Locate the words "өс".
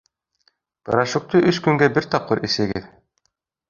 1.53-1.61